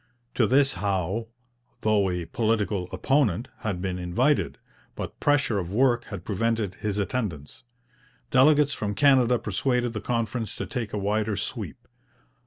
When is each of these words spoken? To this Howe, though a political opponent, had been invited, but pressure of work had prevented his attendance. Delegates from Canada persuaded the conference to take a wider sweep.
To 0.33 0.47
this 0.47 0.73
Howe, 0.73 1.27
though 1.81 2.09
a 2.09 2.25
political 2.25 2.89
opponent, 2.91 3.49
had 3.59 3.83
been 3.83 3.99
invited, 3.99 4.57
but 4.95 5.19
pressure 5.19 5.59
of 5.59 5.71
work 5.71 6.05
had 6.05 6.25
prevented 6.25 6.73
his 6.81 6.97
attendance. 6.97 7.65
Delegates 8.31 8.73
from 8.73 8.95
Canada 8.95 9.37
persuaded 9.37 9.93
the 9.93 10.01
conference 10.01 10.55
to 10.55 10.65
take 10.65 10.91
a 10.91 10.97
wider 10.97 11.37
sweep. 11.37 11.87